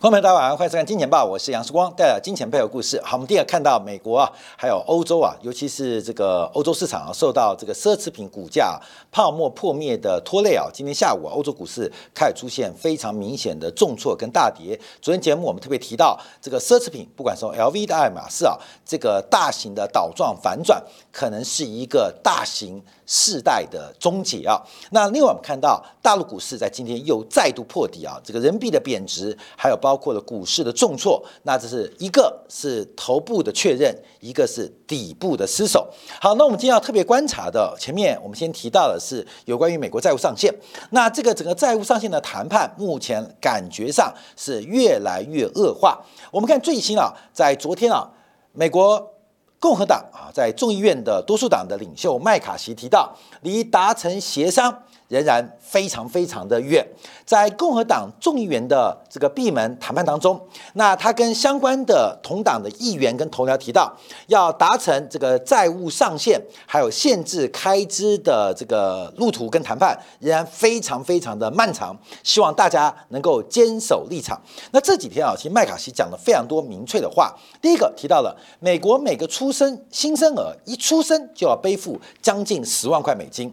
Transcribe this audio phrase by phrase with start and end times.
[0.00, 2.98] 朋友们，大家晚上，欢迎收看《金钱报》，我是杨世光，带来金钱背后故事。
[3.04, 8.80] 好，我们第二看到美国啊，还有欧洲啊，尤其是这个欧洲市场啊，受到这个奢侈品股价
[9.12, 14.74] 泡沫破灭的拖累啊，今天下午啊，欧洲股市开始出现非常明显的重挫跟大跌。
[15.02, 18.56] 昨天节目我们特别提到，这个奢侈品，不管说 LV 的爱马仕啊，
[18.86, 20.82] 这个大型的倒状反转，
[21.12, 24.62] 可能是一个大型世代的终结啊。
[24.92, 35.84] 那另外我们看到大陆股市在今天又再度破底啊，这个人民币的贬值，还有包包括了股市的重挫，那这是一个是头部的确认，一个是底部的失守。
[36.20, 40.54] 好，那我们今天要特别观察的，前面我们先提到的是有关于美国债务上限，
[40.90, 46.00] 那这个整个债务上限的谈判，目前感觉上是越来越恶化。
[46.30, 48.08] 我们看最新啊，在昨天啊，
[48.52, 49.12] 美国
[49.58, 53.12] 共和党啊，在众议院的多数党的领袖麦卡锡提到，
[53.42, 54.84] 离达成协商。
[55.10, 56.86] 仍然非常非常的远，
[57.26, 60.40] 在共和党众议员的这个闭门谈判当中，
[60.74, 63.92] 那他跟相关的同党的议员跟同僚提到，
[64.28, 71.96] 要达成这个债务上限，还有限制开支的这个路途跟谈判，仍然非常非常的漫长。
[72.22, 74.40] 希望大家能够坚守立场。
[74.70, 77.34] 那这几天啊，其实麦卡锡讲了非常多明确的话。
[77.60, 83.52] 第一个提到了美国每个出生新生儿一出生就要背负将近十万块美金。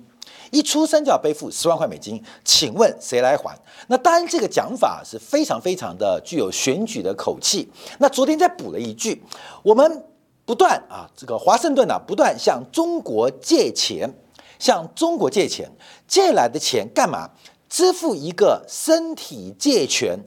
[0.52, 3.58] 一出生就要背负十万块美金，请问谁来还？
[3.88, 7.70] 那当然，这个讲法是非常非常的具有选举的口气。
[8.00, 9.23] 那昨天再补了一句，
[9.64, 10.04] 我们
[10.45, 14.12] 不断啊，这个华盛顿呢不断向中国借钱，
[14.59, 15.70] 向中国借钱，
[16.08, 17.30] 借来的钱干嘛？
[17.70, 20.17] 支付一个身体健全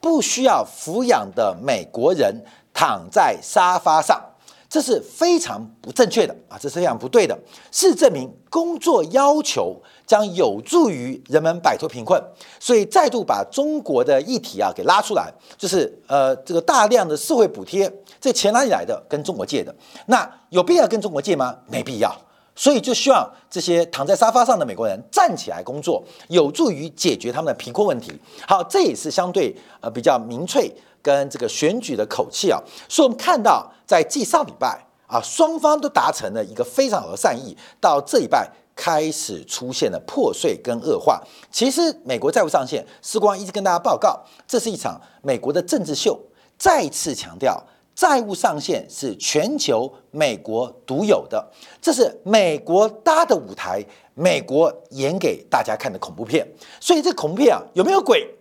[0.00, 2.44] 不需要抚养的美国人
[2.74, 4.22] 躺在沙发上。
[4.70, 6.56] 这是非常不正确的啊！
[6.56, 7.36] 这是非常不对的。
[7.72, 12.22] 事实证明，工作要求将有助于人们摆脱贫困，
[12.60, 19.02] 所以再度把中国的议题啊给拉出来，就是呃，这个大量的社会补贴，这钱哪里来的？
[19.08, 19.74] 跟中国借的。
[20.06, 21.58] 那有必要跟中国借吗？
[21.66, 22.16] 没必要。
[22.54, 28.12] 所以就希望这些躺在沙发上的美国人站起来工作，有助于解决他们的贫困问题。
[28.46, 30.70] 好，这也是相对呃比较明确。
[31.02, 41.22] 跟这个选举的口气啊，所以我们看到，在继上礼拜啊，双方都达成了一个非常好的善意，到这礼拜开始出现了破碎跟恶化。
[41.50, 46.18] 其实，美国债务上限，时光一直跟大家报告，这是一场美国的政治秀，
[46.56, 47.62] 再次强调，
[47.94, 51.50] 债务上限是全球美国独有的，
[51.82, 53.84] 这是美国搭的舞台，
[54.14, 56.46] 美国演给大家看的恐怖片。
[56.80, 58.34] 所以，这恐怖片啊，有没有鬼？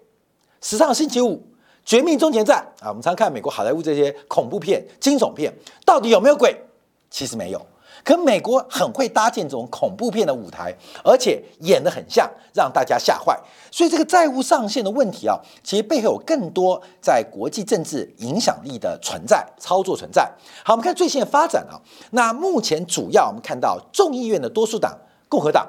[0.61, 1.48] 时尚星期五。
[1.89, 2.89] 绝命终结战啊！
[2.89, 5.51] 我们常看美国好莱坞这些恐怖片、惊悚片，
[5.83, 6.55] 到底有没有鬼？
[7.09, 7.59] 其实没有。
[8.03, 10.71] 可美国很会搭建这种恐怖片的舞台，
[11.03, 13.35] 而且演得很像，让大家吓坏。
[13.71, 20.31] 所以这个债务上限的问题啊，其实背后有更多在国际政治影响力的存在、操作存在。
[20.63, 21.81] 好，我们看最新的发展啊。
[22.11, 24.95] 那目前主要我们看到众议院的多数党
[25.27, 25.67] 共和党，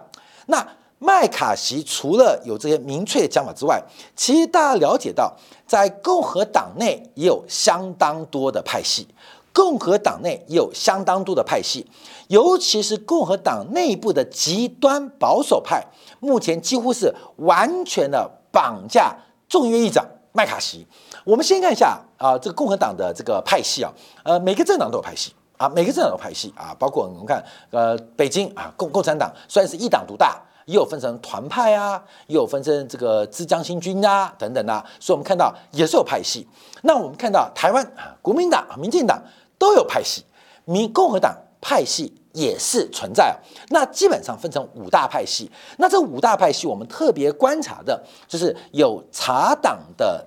[0.48, 0.68] 那。
[1.02, 3.82] 麦卡锡除了有这些明确的讲法之外，
[4.14, 5.34] 其实大家了解到，
[5.66, 9.08] 在共和党内也有相当多的派系，
[9.50, 11.86] 共和党内也有相当多的派系，
[12.28, 15.82] 尤其是共和党内部的极端保守派，
[16.20, 19.16] 目前几乎是完全的绑架
[19.48, 20.86] 众议院议长麦卡锡。
[21.24, 23.90] 我们先看一下啊，这个共和党的这个派系啊，
[24.22, 30.38] 呃，每个政党都有派系啊，每个政党有派系啊，包括我们看呃，北京啊，共共产党虽然是一党独大。
[30.70, 36.46] 也有分成团派啊，也有分成这个支江新军啊等等啊，所以我们看到也是有派系。
[36.82, 39.20] 那我们看到台湾啊，国民党、民进党
[39.58, 40.24] 都有派系，
[40.64, 43.36] 民共和党派系也是存在。
[43.70, 45.50] 那基本上分成五大派系。
[45.78, 50.24] 那这五大派系，我们特别观察的就是有查党的。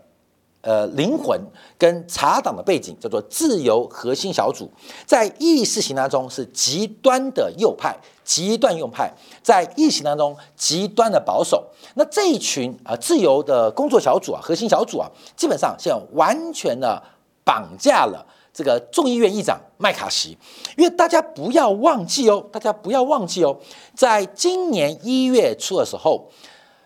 [0.63, 1.37] 呃，灵魂
[1.77, 4.71] 跟茶党的背景叫做自由核心小组，
[5.05, 7.93] 在意识形态中是极端的右派，
[8.23, 11.67] 极端右派，在意识当中极端的保守。
[11.95, 17.03] 那这一群啊，自由的工作小组啊，核心小组啊，基本上现在完全的
[17.43, 20.37] 绑架了这个众议院议长麦卡锡。
[20.77, 23.53] 因为大家不要忘记哦，大家不要忘记哦，
[23.93, 26.29] 在今年一月初的时候，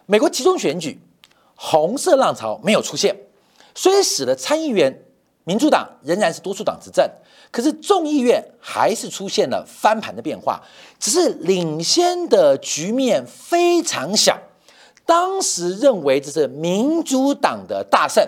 [0.07, 0.99] 美国集中选举，
[1.53, 3.15] 红色浪潮没有出现。
[3.77, 5.03] 虽使得参议员
[5.43, 7.07] 民主党仍然是多数党执政，
[7.51, 10.59] 可是众议院还是出现了翻盘的变化，
[10.99, 14.35] 只是领先的局面非常小。
[15.05, 18.27] 当时认为这是民主党的大胜，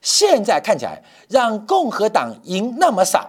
[0.00, 3.28] 现在看起来让共和党赢那么少，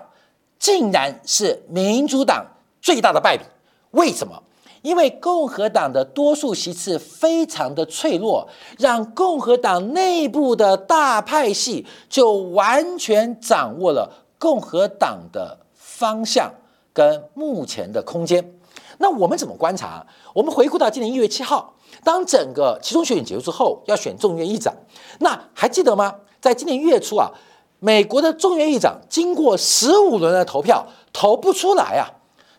[0.59, 2.45] 竟然是民主党
[2.79, 3.43] 最大的败笔。
[3.89, 4.43] 为什么？
[4.85, 8.47] 因为共和党的多数席次非常的脆弱，
[8.77, 16.53] 让共和党内部的大派系就完全掌握了共和党的方向
[16.93, 18.53] 跟目前的空间。
[18.99, 20.05] 那我们怎么观察？
[20.35, 21.73] 我们回顾到今年一月七号，
[22.03, 24.71] 当整个其中选举结束之后，要选众议院议长，
[25.19, 26.13] 那还记得吗？
[26.39, 27.31] 在今年一月初啊，
[27.79, 32.05] 美国的众议院议长经过十五轮的投票，投不出来啊。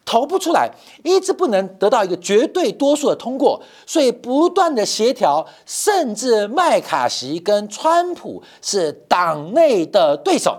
[0.06, 0.70] 投不出来，
[1.02, 10.56] 一直不能得到一个绝对多数的通过，所以不断的协调，甚至麦卡锡跟川普是党内的对手，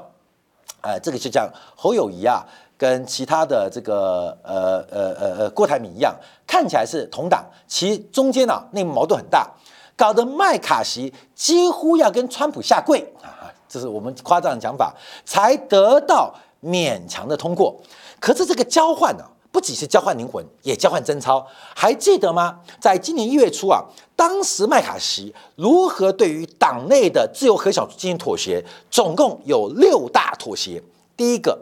[0.81, 2.45] 呃，这个就像侯友谊啊，
[2.77, 6.13] 跟其他的这个呃呃呃呃郭台铭一样，
[6.45, 9.49] 看起来是同党，其中间呢内部矛盾很大，
[9.95, 17.73] 搞得麦卡锡几乎要跟川普下跪啊，这是我们夸张的讲法，才得到勉强的通过。
[18.19, 19.23] 可是这个交换呢？
[19.57, 21.43] 不只是交换灵魂，也交换贞操。
[21.75, 22.59] 还记得吗？
[22.79, 23.83] 在今年一月初啊，
[24.15, 28.63] 当时麦卡锡如何对于党内的自由和小组进行妥协？
[28.91, 30.83] 总共有六大妥协。
[31.15, 31.57] 第一个，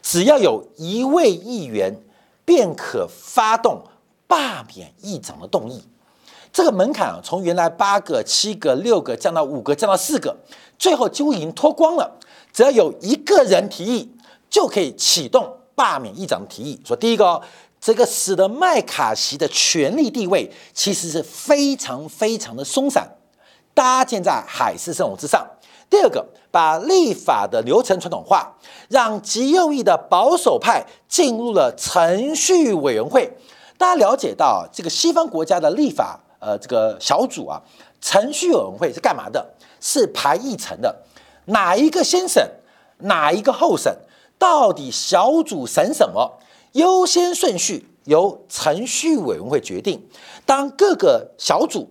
[0.00, 2.00] 只要有一位议员，
[2.44, 3.82] 便可发动
[4.28, 5.82] 罢免议长的动议。
[6.52, 10.36] 这个门槛啊，从原来八个、七个、六个降到五个，降到四个，
[10.78, 12.20] 最后几乎已经脱光了。
[12.52, 14.12] 只要有一个人提议，
[14.48, 15.55] 就可以启动。
[15.76, 17.40] 罢免议长的提议说：“第一个，
[17.78, 23.06] 这个使得麦卡锡的权力地位其实是非常非常的松散，
[23.74, 25.46] 搭建在海市蜃楼之上。
[25.88, 28.52] 第二个，把立法的流程传统化，
[28.88, 33.30] 让极右翼的保守派进入了程序委员会。
[33.76, 37.60] 大家了解到，这个西方国家的立法，呃，这个小组啊，
[38.00, 39.46] 程序委员会是干嘛的？
[39.78, 41.02] 是排议程的，
[41.44, 42.50] 哪一个先审，
[43.00, 43.94] 哪一个后审。”
[44.38, 46.38] 到底小组审什么？
[46.72, 50.06] 优先顺序由程序委员会决定。
[50.44, 51.90] 当各个小组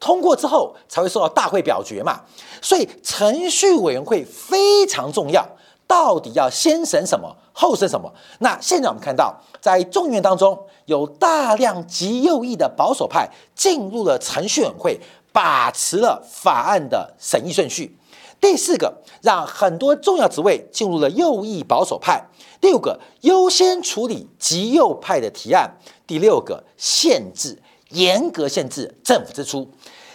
[0.00, 2.22] 通过之后，才会受到大会表决嘛。
[2.60, 5.46] 所以程序委员会非常重要。
[5.86, 8.12] 到底要先审什么，后审什么？
[8.40, 15.00] 那现在我们看到，在众院当中，有大量极右翼的保守派进入了程序委员会，
[15.32, 17.97] 把持了法案的审议顺序。
[18.40, 22.28] 第四个，让很多重要职位进入了右翼保守派；
[22.60, 25.68] 第五个，优先处理极右派的提案；
[26.06, 29.68] 第六个，限制严格限制政府支出。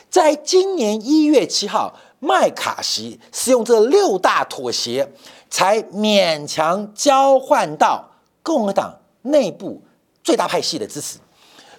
[0.10, 5.12] 在今年一月七号，麦卡锡使用这六大妥协，
[5.50, 8.12] 才勉强交换到
[8.42, 9.82] 共和党内部
[10.24, 11.18] 最大派系的支持。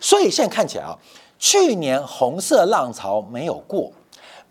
[0.01, 0.99] 所以现在看起来啊，
[1.39, 3.91] 去年红色浪潮没有过。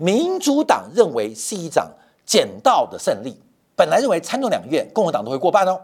[0.03, 1.89] 民主党认为是一场
[2.25, 3.41] 捡到的胜利，
[3.73, 5.79] 本来认为参众两院共和党都会过半哦，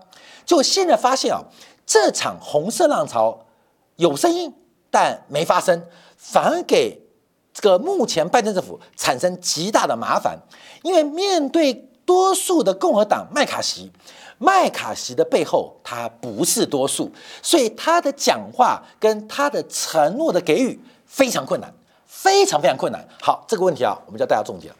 [0.45, 1.41] 就现在发现啊，
[1.85, 3.45] 这场红色浪潮
[3.95, 4.53] 有声音，
[4.91, 5.85] 但没发生，
[6.17, 7.01] 反而给
[7.53, 10.37] 这个目前拜登政府产生极大的麻烦，
[10.83, 11.73] 因为面对
[12.05, 13.89] 多数的共和党麦卡锡，
[14.37, 17.09] 麦卡锡的背后他不是多数，
[17.41, 21.73] 所以他的讲话跟他的承诺的给予非常困难。
[22.09, 23.07] 非常非常困难。
[23.21, 24.79] 好，这个问题啊，我们就要带到重点了。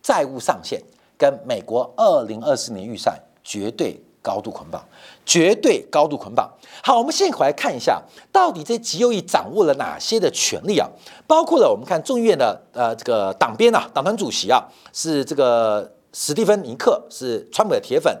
[0.00, 0.80] 债务上限
[1.18, 4.82] 跟美国二零二四年预算绝对高度捆绑，
[5.26, 6.48] 绝对高度捆绑。
[6.82, 8.00] 好，我们现在回来看一下，
[8.32, 10.88] 到底这极右翼掌握了哪些的权利啊？
[11.26, 18.16] 包括了我们看众议院的呃这个党鞭啊，党团主席啊，是这个史蒂芬尼克，是川普的铁粉。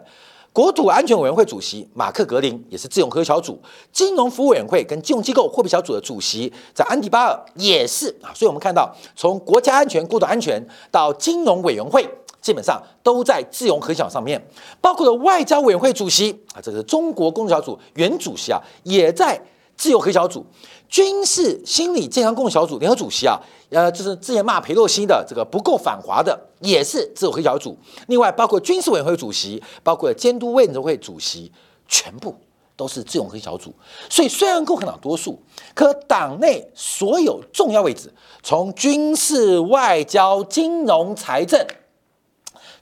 [0.52, 3.60] 国土安全委员会主席马克格林也是自由和小组，
[3.92, 12.08] 金融服务委员会跟金融机构货币小组的主席在安迪巴尔也是啊，所以我们看到从国家安全、国土安全到金融委员会，
[12.40, 14.44] 基本上都在自由和小上面，
[14.80, 19.40] 包括了外交委员会主席啊，这是中国工作小组原主席啊，也在
[19.78, 20.44] 自由黑小组。
[20.88, 27.76] 军事心理健康共小组联合主席啊，呃，就是之前骂佩洛西的这个不够反华的，也是自由黑小组。
[28.06, 31.52] 另外，包括军事委员会主席，包括监督委员会主席，
[31.86, 32.34] 全部
[32.74, 33.74] 都是自由黑小组。
[34.08, 35.38] 所以，虽然共和党多数，
[35.74, 38.10] 可党内所有重要位置，
[38.42, 41.62] 从军事、外交、金融、财政，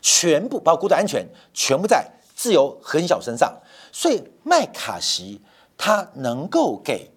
[0.01, 3.53] 全部包括国土安全，全部在自由黑小身上。
[3.91, 5.41] 所以，麦卡锡
[5.77, 7.11] 他能够给。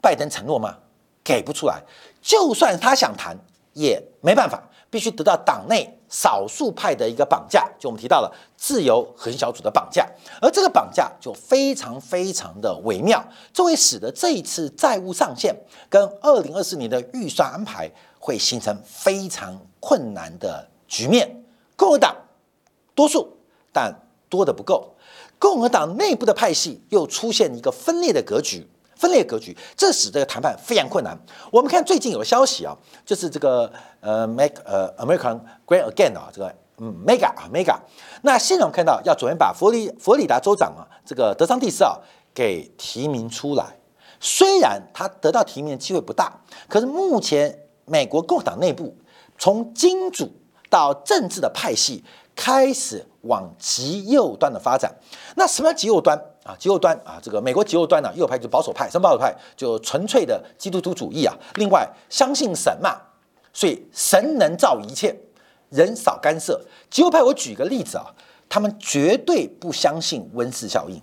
[0.00, 0.78] 拜登承诺吗？
[1.22, 1.80] 给不出来。
[2.20, 3.36] 就算他想谈，
[3.72, 7.70] 也没办法，必须得到党内少数派的一个绑架。
[7.78, 10.04] 就我们提到了自由核心小组的绑架，
[10.40, 15.54] 而这个绑架就非常非常的微妙，这会使得这一次债务上限
[15.88, 21.44] 跟二零二四年的预算安排会形成非常困难的局面。
[21.76, 22.16] 共和党
[22.96, 23.36] 多数，
[23.72, 23.94] 但
[24.28, 24.91] 多的不够。
[25.42, 28.64] 共和党内部的派系又出现一个分裂的格局。
[28.94, 31.18] 分裂格局，这使这个谈判非常困难。
[31.50, 32.72] 我们看最近有个消息啊，
[33.04, 33.68] 就是这个
[33.98, 37.76] 呃，Make 呃，American Great Again 啊，这个嗯，Mega 啊，Mega。
[38.22, 41.98] 那现在我们看到要昨天把佛里佛里达州长啊，这个德桑蒂斯啊
[42.32, 43.76] 给提名出来。
[44.20, 48.96] 虽然他得到提名的机会不大，可是目前美国共和党内部
[49.36, 50.32] 从金主
[50.70, 54.94] 到政治的派系开始往极右端的发展。
[55.36, 56.56] 那什么叫极右端啊？
[56.58, 59.34] 极右端啊，这个美国极右端呢，右派就保守派，什么保守派？
[59.56, 61.34] 就纯粹的基督徒主义啊。
[61.54, 62.96] 另外相信神嘛，
[63.52, 65.16] 所以神能造一切，
[65.70, 66.60] 人少干涉。
[66.90, 68.06] 极右派，我举个例子啊，
[68.48, 71.00] 他们绝对不相信温室效应。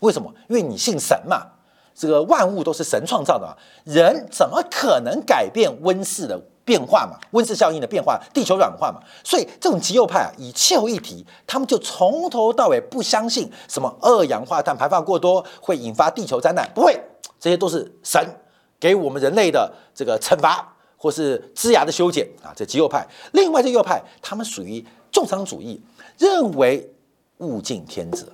[0.00, 0.32] 为什么？
[0.48, 1.46] 因为你信神嘛。
[1.94, 7.18] 这个万物都是神创造的，人怎么可能改变温室的变化嘛？
[7.32, 9.00] 温室效应的变化，地球软化嘛？
[9.24, 17.00] 所以这种极右派啊，以气候议题，他们就从头到尾不相信什么二氧化碳排放过多会引发地球灾难，不会，
[17.40, 18.24] 这些都是神
[18.78, 22.52] 给我们人类的这个惩罚或是枝芽的修剪啊。
[22.54, 25.82] 这极右派，另外这右派，他们属于重商主义，
[26.18, 26.92] 认为
[27.38, 28.26] 物竞天择，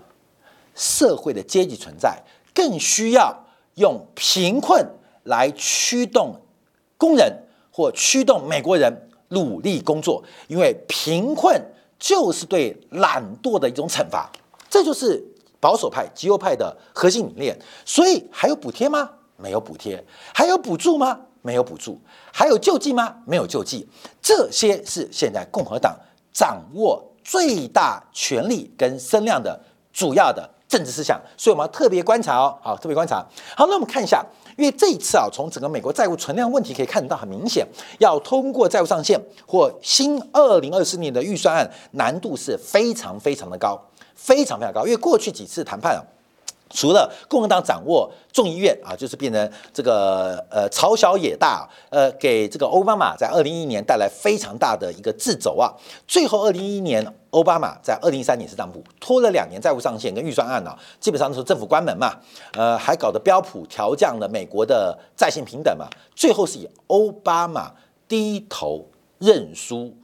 [0.74, 2.22] 社会的阶级存在
[2.54, 3.44] 更需要。
[3.78, 4.84] 用贫困
[5.22, 6.34] 来驱动
[6.96, 7.44] 工人
[7.78, 8.92] 或驱动美国人
[9.28, 11.56] 努力工作，因为贫困
[11.96, 14.28] 就是对懒惰的一种惩罚，
[14.68, 15.24] 这就是
[15.60, 17.56] 保守派、极右派的核心理念。
[17.84, 19.08] 所以还有补贴吗？
[19.36, 20.04] 没有补贴。
[20.34, 21.20] 还有补助吗？
[21.40, 22.00] 没有补助。
[22.32, 23.14] 还有救济吗？
[23.24, 23.88] 没有救济。
[24.20, 25.96] 这些是现在共和党
[26.32, 29.60] 掌握最大权力跟声量的
[29.92, 30.50] 主要的。
[30.68, 33.24] 政治思想，所以我们要特别观察哦，好，特别观察。
[33.56, 34.22] 好，那我们看一下，
[34.58, 37.64] 因为这一次啊，从整个美国债务存量问题可以看得到，很明显，
[38.00, 43.80] 要通过债务上限或新二零二四年的预算案，难度是非常非常的高，
[44.16, 44.84] 非常非常高。
[44.84, 46.02] 因为过去几次谈判啊。
[46.70, 55.72] 除了共和党掌握众议院啊，就是变成这个呃朝小野大，呃给这个奥巴马在二零一一年带来非常大的一个自走啊。
[56.06, 62.14] 最后二零一一年奥巴马在二零一三年是让步，拖了两年债务上限跟预算案呢，基本上是政府关门嘛，
[62.52, 67.72] 呃还搞得标普调降了美国的在线平等嘛，最后是以奥巴马
[68.06, 68.86] 低头
[69.18, 69.96] 认输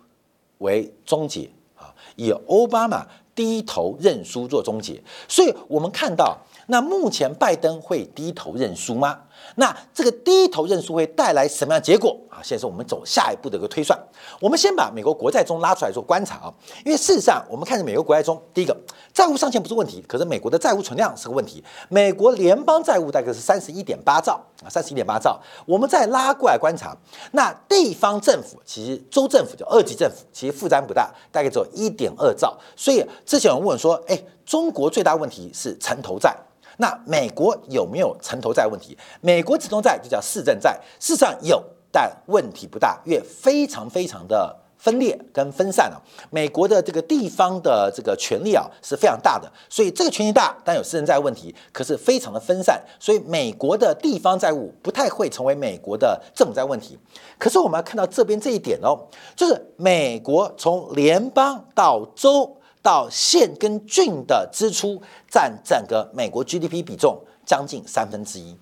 [0.58, 6.38] 为终结啊，以奥巴马低头认输做终结，所以我们看到。
[6.66, 9.20] 那目前拜登会低头认输吗？
[9.56, 12.40] 那这个低头认输会带来什么样结果啊？
[12.42, 13.98] 现在是我们走下一步的一个推算。
[14.40, 16.54] 我们先把美国国债中拉出来做观察啊，
[16.84, 18.74] 因为事实上我们看着美国国债中，第一个
[19.12, 21.62] 债务上限不是问题，可是美国的债务存量是个问题。
[21.88, 25.38] 美国联邦债务大概是三十一点八兆啊，三十一点八兆。
[25.66, 26.96] 我们再拉过来观察，
[27.32, 32.56] 那地方政府其实州政府就二级政府，其实负担不大，大概只有一点二兆。
[32.76, 36.34] 所以之前有人问说，哎，中国最大问题是城投债。
[36.78, 38.96] 那美国有没有城投债问题？
[39.20, 41.62] 美国城投债就叫市政债，事实上有，
[41.92, 46.02] 但问题不大，因为非常非常的分裂跟分散了。
[46.30, 56.98] 美国的这个地方的这个权力啊是非常大的，所以这个权力大，但有市政债问题，可是非常的分散，所以美国的地方债务不太会成为美国的政府债问题。
[57.38, 62.58] 可是我们要看到这边这一点哦，就是美国从联邦到州。
[62.84, 68.54] 到县跟郡的支出占整个美国 GDP 比重将近三分之一，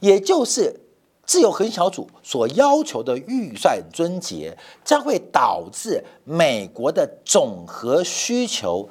[0.00, 0.78] 也就是
[1.24, 4.54] 自由核心小组所要求的预算终结，
[4.84, 8.86] 将会导致美国的总和需求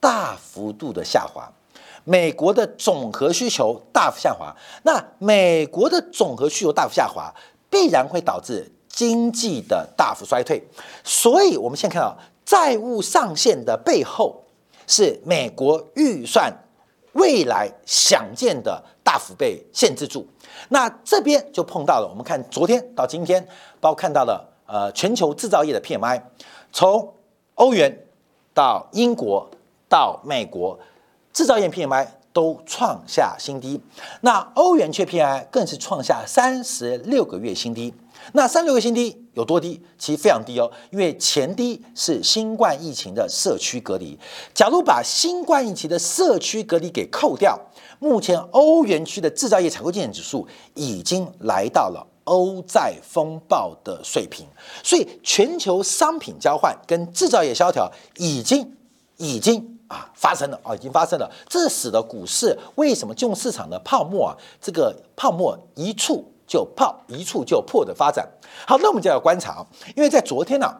[0.00, 1.48] 大幅度的下滑。
[2.02, 4.52] 美国的总和需求大幅下滑，
[4.82, 7.32] 那美国的总和需求大幅下滑，
[7.70, 10.60] 必然会导致经济的大幅衰退。
[11.04, 12.18] 所以，我们现在看到。
[12.46, 14.42] 债务上限的背后
[14.86, 16.50] 是美国预算
[17.12, 20.24] 未来想见的大幅被限制住，
[20.68, 22.06] 那这边就碰到了。
[22.08, 23.46] 我们看昨天到今天，
[23.80, 26.22] 包括看到了呃全球制造业的 PMI，
[26.72, 27.12] 从
[27.54, 28.06] 欧元
[28.54, 29.48] 到英国
[29.88, 30.78] 到美国，
[31.32, 33.80] 制造业 PMI 都创下新低，
[34.20, 37.94] 那欧元区 pi 更是创下三十六个月新低。
[38.32, 39.80] 那三六个新低有多低？
[39.96, 44.18] 其实非常低哦，因为前低是新冠疫情的社区隔离。
[44.52, 47.58] 假如把新冠疫情的社区隔离给扣掉，
[48.00, 54.46] 目前欧元区的制造业采购经理指数已经来到了欧债风暴的水平，
[54.82, 58.76] 所以全球商品交换跟制造业萧条已经
[59.16, 61.30] 已经啊发生了啊，已经发生了。
[61.48, 66.24] 这使得股市为什么金融市场的泡沫啊，这个泡沫一触。
[66.48, 68.24] 就泡一触就破的发展。
[68.68, 69.66] 好，那我们就要观察啊，
[69.96, 70.72] 因为在昨天呢，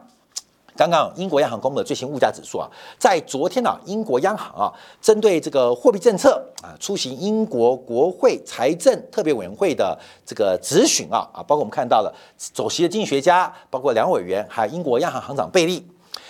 [0.77, 4.71] 刚刚英国央行公布的最新物价指数啊，在昨天呢，英国央行啊，
[5.01, 15.85] 针对这个货币政策啊，出席英国国会财政特别委员会的这个质询啊啊，包括我们看到了首席的经济学家，包括两委员，还有英国央行行长贝利，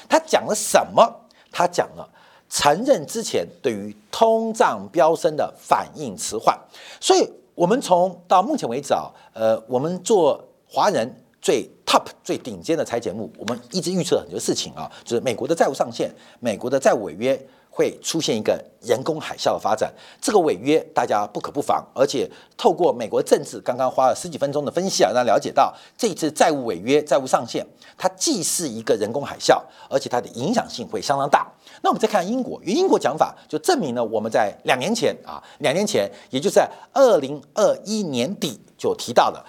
[0.10, 1.08] 他讲了什么？
[1.52, 2.10] 他讲了
[2.50, 6.58] 承认之前对于通胀飙升的反应迟缓，
[7.00, 11.24] 所以我们从到目前为止啊，呃，我们做华人。
[11.40, 16.12] 最 top 最顶尖的财节目，我们一直预测很多事情啊，就是美国的债务上限，
[16.42, 17.40] 美国的债务违约
[17.78, 19.94] 会出现一个人工海啸的发展。
[20.20, 27.64] 这个违约大家不可不防，而且透过美国政治，刚刚花了十几分钟的分析啊，让了解到这次债务违约、债务上限，
[27.96, 31.48] 它既是一个人工海啸，而且它的影响性会相当大。
[31.84, 39.46] 那我们再看英国，因为英国讲法就证明了我们在两年前啊，两年前，也就是在二零二一年底就提到了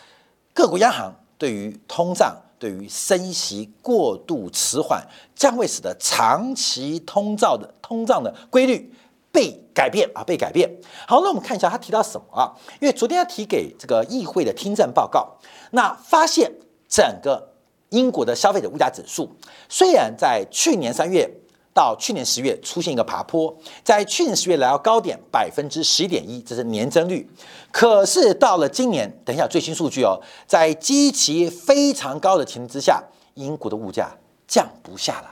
[0.53, 1.11] 各国央行。
[1.39, 8.93] 对于通胀，对于升息过度迟缓，将会使得长期通胀的通胀的规律
[9.31, 10.69] 被改变啊，被改变。
[11.07, 12.53] 好，那我们看一下他提到什么啊？
[12.81, 15.37] 因为昨天他提给这个议会的听证报告，
[15.71, 16.53] 那发现
[16.89, 17.55] 整个
[17.91, 19.31] 英国的消费者物价指数
[19.69, 21.31] 虽然在去年三月。
[21.79, 27.31] 到去年十月出现一个爬坡，在去年十月来到高点百分之十一点一，这是年增率。
[27.71, 33.01] 可是到了今年，等一下最新数据哦，在基期非常高的情况之下，
[33.35, 34.11] 英国的物价
[34.49, 35.29] 降不下来，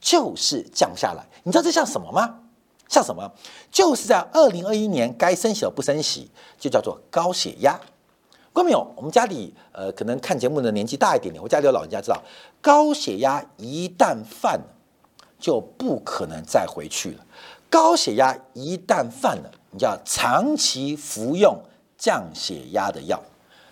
[0.00, 1.26] 就是降不下来。
[1.42, 2.38] 你知道这像什么吗？
[2.88, 3.30] 像什么？
[3.70, 7.78] 就是在二零二一年该升息而不升息，就叫做高血压。
[8.54, 12.18] 观众朋友，我们家里呃可能看节目的年纪大一点点，我家里有老人家知道，
[12.62, 14.58] 高血压一旦犯。
[15.42, 17.26] 就不可能再回去了。
[17.68, 21.58] 高血压一旦犯了，你就要长期服用
[21.98, 23.20] 降血压的药，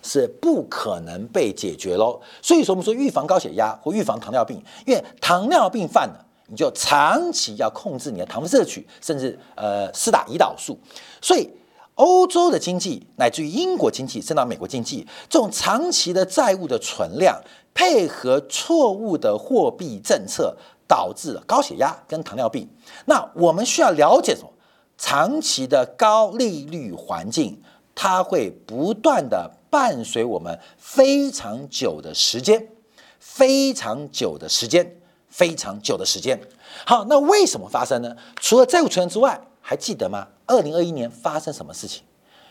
[0.02, 2.20] 是不可能被解决喽。
[2.42, 10.76] 所以说，我们说预防高血压或预防糖尿病，因为糖尿病犯了，你就长期要控制你的糖分摄取，甚至呃施打胰岛素。
[11.22, 11.48] 所以，
[11.94, 17.38] 欧洲的经济乃至于英国经济，甚至到美国经济，这种长期的债务的存量，
[17.74, 20.56] 配合错误的货币政策。
[20.90, 22.68] 导致高血压跟糖尿病。
[23.04, 24.50] 那我们需要了解什么？
[24.98, 27.62] 长期的高利率环境，
[27.94, 32.66] 它会不断的伴随我们非常久的时间，
[33.20, 36.40] 非常久的时间，非常久的时间。
[36.84, 38.16] 好，那为什么发生呢？
[38.40, 40.26] 除了债务存之外，还记得吗？
[40.46, 42.02] 二零二一年发生什么事情？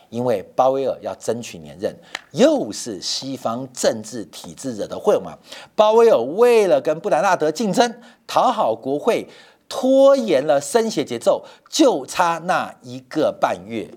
[0.10, 1.96] 因为鲍威尔要争取连任，
[2.32, 5.38] 又是西方政治体制惹的祸嘛。
[5.76, 9.28] 鲍威尔为了跟布兰纳德竞争，讨好国会，
[9.68, 13.90] 拖延了升息节奏，就差那一个半月，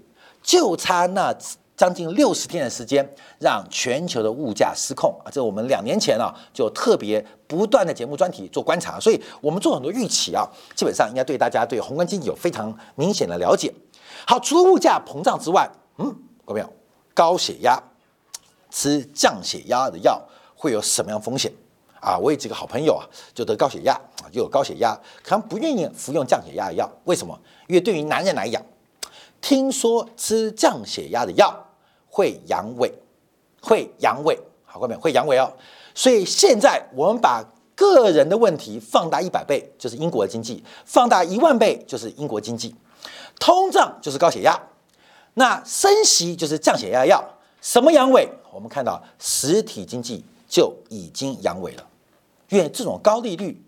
[0.42, 1.34] 就差那
[1.74, 3.08] 将近六十天的时间，
[3.40, 5.26] 让全球的物价失控啊！
[5.32, 10.46] 这我们两年前啊，就特别不断的节目专题做观察，所以我们做很多预期啊，
[10.76, 13.72] 基本上应该对大家对宏观经济有非常明显的了解。
[14.26, 15.68] 好，除了物价膨胀之外，
[16.02, 16.76] 嗯，各位朋友，
[17.14, 17.80] 高血压
[18.70, 20.20] 吃降血压的药
[20.56, 21.52] 会有什么样风险
[22.00, 22.18] 啊？
[22.18, 27.38] 我有几个好朋友啊，就得高血压啊，就有高血压，可能不愿意服用降血压的药，为什么？
[27.68, 28.60] 因为对于男人来讲，
[29.40, 31.54] 听说吃降血压的药
[32.08, 32.90] 会阳痿，
[33.60, 35.52] 会阳痿，好，各位朋友会阳痿哦。
[35.94, 37.44] 所以现在我们把
[37.76, 42.74] 个人的问题放大一百倍，就是英国的经济；放大一万倍，就是英国经济。
[43.38, 44.60] 通胀就是高血压。
[45.34, 47.24] 那升息就是降血压药，
[47.60, 48.28] 什么阳痿？
[48.52, 51.86] 我们看到实体经济就已经阳痿了，
[52.50, 53.64] 因为这种高利率、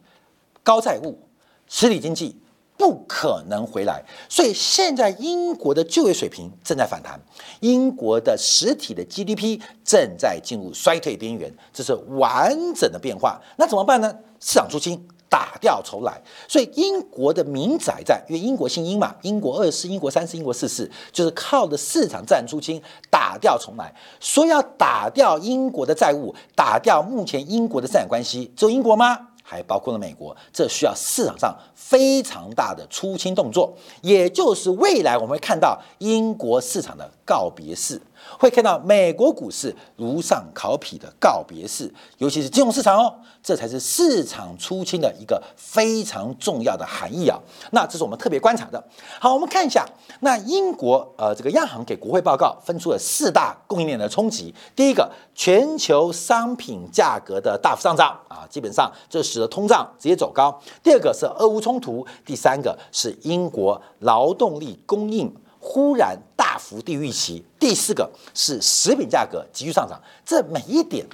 [0.63, 1.19] 高债务，
[1.67, 2.37] 实体经济
[2.77, 4.05] 不可能回来。
[4.29, 7.19] 所以现在英国的就业水平正在反弹，
[7.61, 13.41] 英国的实体的 GDP 正在进入衰退边缘，这是完整的变化。
[13.57, 14.15] 那怎么办呢？
[14.39, 15.09] 市场出清。
[15.29, 23.93] 打掉重来，所以英国的民宅债，因为英国姓英嘛，英国二世、英国三世、英国四世，就是靠的市场战出清，打掉重来。
[24.21, 29.29] 说要打掉英国的债务，打掉目前英国的生产关系，只有英国吗？
[29.47, 38.01] 还包括了美国，这需要市场上非常大的出清动作，也就是未来我们会看到英国市场的告别式。
[38.45, 43.11] 会看到美国股市如上考妣的告别式，尤其是金融市场哦，
[43.43, 47.41] 这才是市场出清的一个非常重要的含义啊。
[47.71, 48.85] 那这是我们特别观察的。
[49.19, 49.87] 好，我们看一下，
[50.21, 54.55] 那英国呃这个央行给国会报告分出了四大供应链的冲击。
[54.77, 60.55] 第一个，全球商品价格的大幅上涨啊，基本上就使得通胀直接走高。
[60.83, 65.35] 第二个是俄乌冲突，第三个是英国劳动力供应。
[65.67, 67.43] 忽然大幅低于预期。
[67.59, 71.07] 第四个是食品价格急剧上涨，这每一点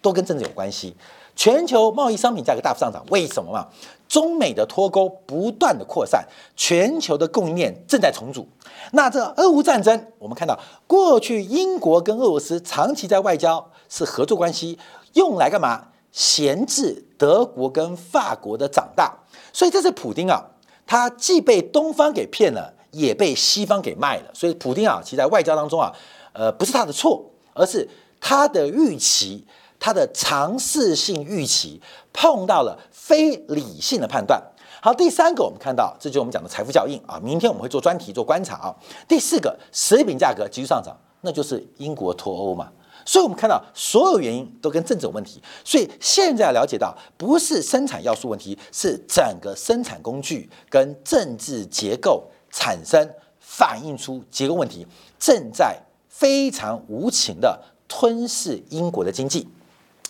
[0.00, 0.96] 都跟政治有关系。
[1.36, 3.68] 全球贸易商品价格大幅上涨，为什么嘛？
[4.08, 8.48] 中美的脱钩不断的扩散，全球的供应链正在重组。
[8.92, 14.78] 那这俄乌战争，我们看到过去英国跟俄罗斯长期在外交是合作关系，
[15.12, 15.88] 用来干嘛？
[16.10, 19.18] 钳制德国跟法国的长大。
[19.52, 20.42] 所以这是普丁啊，
[20.86, 24.30] 他既被东方给骗了，也被西方给卖了。
[24.32, 25.92] 所以普丁啊，其实在外交当中啊，
[26.32, 27.24] 呃，不是他的错，
[27.54, 27.88] 而是
[28.20, 29.44] 他的预期。
[29.80, 31.80] 他的尝试性预期
[32.12, 34.42] 碰到了非理性的判断。
[34.82, 37.20] 好，第三个我们看到，这就是我们讲的财富效应啊。
[37.22, 38.74] 明天我们会做专题做观察啊。
[39.06, 42.72] 第四个，食品价格急剧上涨，那就是英国脱欧嘛。
[43.06, 45.40] 所以我们看到所有原因都跟政治有问题。
[45.64, 54.84] 所以现在了解到，不是生产要素问题，是整个生产工具跟政治结构产生反映出结构问题，
[55.16, 59.46] 正在非常无情的吞噬英国的经济。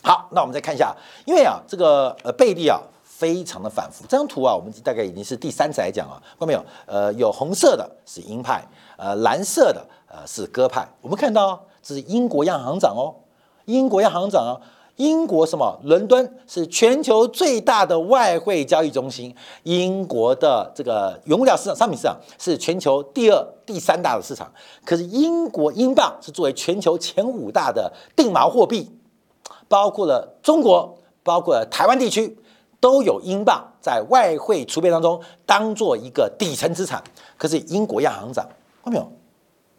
[0.02, 4.02] 好，那我们再看一下，因为啊，这个呃贝利啊非常的反复。
[4.08, 6.64] 这张图啊，我们大概已经是第三次来讲啊，看到没有？
[6.86, 10.88] 呃，有红色的是鹰派，呃，蓝色的呃是鸽派。
[11.02, 13.12] 我们看到这是英国央行长哦，
[13.66, 14.54] 英国央行长啊，
[14.98, 15.80] 英国什么？
[15.82, 19.34] 伦敦是全球最大的外汇交易中心，
[19.64, 24.52] 英国的这个原物料市场、商品市场是全球第二、第三大的市场。
[24.84, 28.88] 可是英国英镑是作为全球前五大的定锚货币。
[29.68, 32.38] 包括了中国，包括了台湾地区，
[32.80, 37.04] 都有英镑在外汇储备当中当做一个底层资产。
[37.36, 38.48] 可是英国央行长
[38.82, 39.12] 看到没有？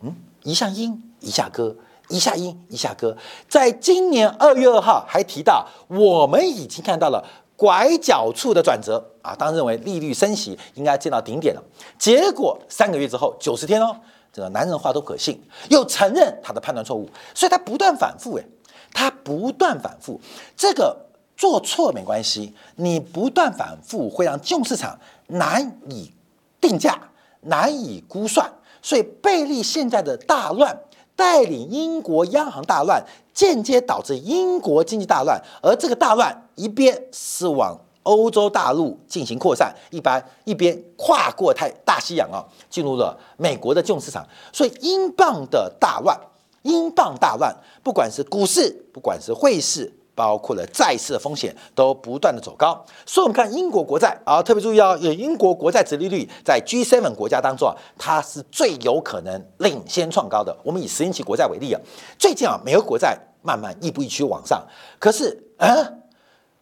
[0.01, 1.75] 嗯，一下鹰，一下鸽，
[2.09, 3.15] 一下阴，一下鸽。
[3.47, 7.23] 在今年二月二号还提到，我们已经看到了
[7.55, 11.63] 拐角处的转折啊，当认为利率升息应该见到顶点了。
[11.97, 13.95] 结果三个月之后，九十天哦，
[14.33, 18.43] 这个男人话都可信，又承认他的判断错误，所以他不断反复，哎。
[18.91, 20.19] 他不断反复，
[20.57, 20.97] 这个
[21.37, 26.11] 做错没关系，你不断反复会让金融市场难以
[26.59, 26.99] 定价、
[27.41, 28.51] 难以估算。
[28.81, 30.75] 所以贝利现在的大乱，
[31.19, 33.03] 带领英国央行大乱，
[33.33, 35.37] 间接导致英国经济大乱。
[35.61, 44.25] 而这个大乱一边是往欧洲大陆进行扩散，一般一边跨过太大西洋啊，进入了美国的金融市场。
[44.53, 46.17] 所以英镑的大乱。
[46.61, 47.53] 英镑大乱，
[47.83, 52.85] 不管是股市，不管是汇市，包括了债市的风险都不断的走高。
[53.05, 60.53] 所以，我们看英国国债啊，特别注意哦，英国国债殖利率在 G7 国家当中啊，它是最有可能领先创高的。
[60.61, 61.79] 我们以十年期国债为例啊，
[62.17, 64.61] 最近啊，美国国债慢慢亦步亦趋往上。
[64.99, 65.67] 可是啊，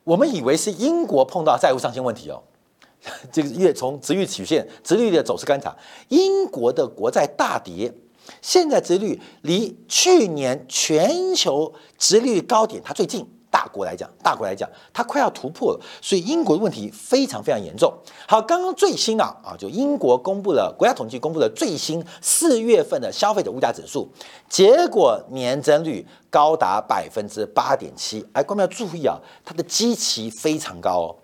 [0.03, 2.43] 我们以为是英国碰到债务上限问题哦，
[3.33, 5.75] 这个月从殖率曲线、殖利率的走势观察，
[6.09, 7.91] 英国的国债大跌。
[8.41, 17.93] 现在殖率离去年全球殖率高点它最近，大国来讲，大国来讲，它快要突破了，所以英国的问题非常非常严重。
[18.27, 24.09] 好，刚刚最新啊啊，就英国公布了国家统计公布了最新四月份的消费者物价指数，
[24.49, 28.25] 结果年增率高达百分之八点七。
[28.33, 31.15] 哎，观众要注意啊，它的基期非常高哦，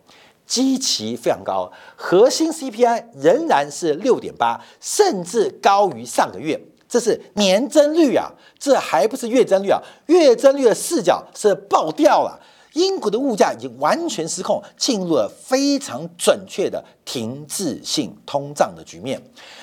[0.46, 6.60] 基期非常高，核心 CPI 仍然是六点八，甚至高于上个月。
[6.94, 9.82] 这是年增率啊，这还不是月增率啊！
[10.06, 12.40] 月增率的视角是爆掉了。
[12.74, 19.20] 英国的物价已经完全失控，进入了非常准确的停滞性通胀的局面。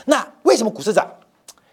[0.06, 1.08] 那为什么股市涨？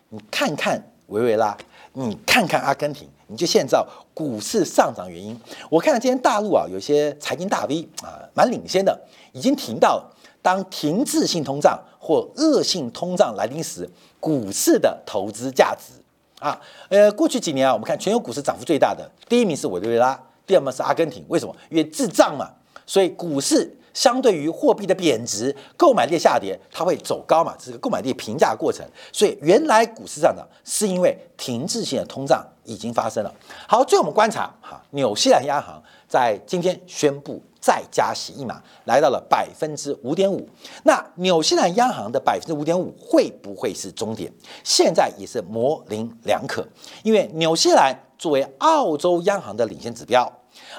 [0.09, 1.57] 你看看维维拉，
[1.93, 5.35] 你看看阿根廷，你就现在股市上涨原因。
[5.71, 8.95] 我看到今天大陆啊，有些财经大 V 啊，蛮领先的，
[9.31, 10.07] 已经停到
[10.43, 13.89] 当停滞性通胀或恶性通胀来临时。
[14.27, 15.93] 股市的投资价值
[16.39, 16.59] 啊，
[16.89, 21.23] 呃，过去几年啊，我们看全球股市涨幅最大的，第一名是委内瑞拉，第二名是阿根廷。
[21.29, 21.55] 为什么？
[21.69, 22.49] 因为滞胀嘛，
[22.85, 28.85] 所以股市相对于货币的贬值，购买力下跌，它会走高嘛，这是个购买力评价过程。
[29.13, 33.33] 所以原来股市上涨是因为停滞性的通胀已经发生了。
[33.65, 37.41] 好，最后我们观察哈，纽西兰央行在今天宣布。
[37.59, 40.47] 再加息一码，来到了百分之五点五。
[40.83, 44.31] 那纽西兰央行的百分之五点五会不会是终点？
[44.63, 46.65] 现在也是模棱两可。
[47.03, 50.31] 因为纽西兰作为澳洲央行的领先指标，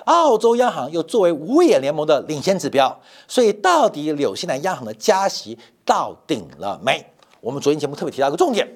[0.05, 7.05] 澳洲央行又作为五眼联盟的领先指标，所以到底纽西兰央行的加息到顶了没？
[7.41, 8.67] 我们昨天节目特别提到一个重点：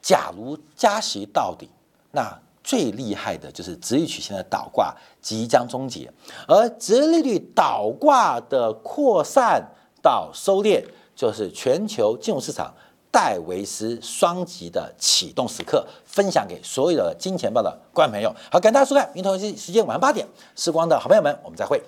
[0.00, 1.70] 假如加息到底，
[2.10, 2.40] 那。
[2.66, 6.12] 最厉害的就是直率曲线的倒挂即将终结，
[6.48, 9.64] 而直利率倒挂的扩散
[10.02, 12.74] 到收敛，就是全球金融市场
[13.12, 15.86] 戴维斯双极的启动时刻。
[16.04, 18.34] 分享给所有的金钱豹的观众朋友。
[18.50, 20.26] 好，感谢大家收看，明天同一时间晚上八点，
[20.56, 21.80] 时光的好朋友们，我们再会。